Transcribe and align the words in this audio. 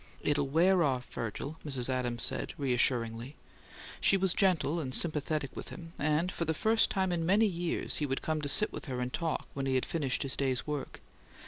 "It'll 0.23 0.47
wear 0.47 0.81
off, 0.81 1.05
Virgil," 1.13 1.57
Mrs. 1.63 1.87
Adams 1.87 2.23
said, 2.23 2.55
reassuringly. 2.57 3.35
She 3.99 4.17
was 4.17 4.33
gentle 4.33 4.79
and 4.79 4.95
sympathetic 4.95 5.55
with 5.55 5.69
him, 5.69 5.93
and 5.99 6.31
for 6.31 6.43
the 6.45 6.55
first 6.55 6.89
time 6.89 7.11
in 7.11 7.23
many 7.23 7.45
years 7.45 7.97
he 7.97 8.07
would 8.07 8.23
come 8.23 8.41
to 8.41 8.49
sit 8.49 8.73
with 8.73 8.85
her 8.85 8.99
and 8.99 9.13
talk, 9.13 9.45
when 9.53 9.67
he 9.67 9.75
had 9.75 9.85
finished 9.85 10.23
his 10.23 10.35
day's 10.35 10.65
work. 10.65 11.01